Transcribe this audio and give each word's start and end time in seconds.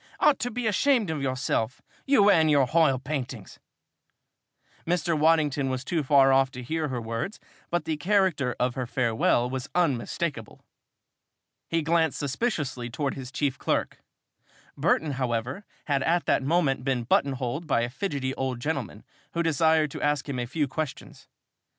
"Ought 0.19 0.39
to 0.39 0.49
be 0.49 0.65
ashamed 0.65 1.11
of 1.11 1.21
yourself! 1.21 1.79
You 2.07 2.31
and 2.31 2.49
your 2.49 2.65
h'oil 2.65 2.97
paintings!" 3.03 3.59
Mr. 4.87 5.15
Waddington 5.15 5.69
was 5.69 5.83
too 5.85 6.01
far 6.01 6.33
off 6.33 6.49
to 6.53 6.63
hear 6.63 6.87
her 6.87 6.99
words 6.99 7.39
but 7.69 7.85
the 7.85 7.97
character 7.97 8.55
of 8.59 8.73
her 8.73 8.87
farewell 8.87 9.47
was 9.47 9.69
unmistakable! 9.75 10.65
He 11.67 11.83
glanced 11.83 12.17
suspiciously 12.17 12.89
towards 12.89 13.15
his 13.15 13.31
chief 13.31 13.59
clerk. 13.59 13.99
Burton, 14.75 15.11
however, 15.11 15.65
had 15.85 16.01
at 16.01 16.25
that 16.25 16.41
moment 16.41 16.83
been 16.83 17.03
button 17.03 17.33
holed 17.33 17.67
by 17.67 17.81
a 17.81 17.89
fidgety 17.91 18.33
old 18.33 18.59
gentleman 18.59 19.03
who 19.33 19.43
desired 19.43 19.91
to 19.91 20.01
ask 20.01 20.27
him 20.27 20.39
a 20.39 20.47
few 20.47 20.67
questions. 20.67 21.27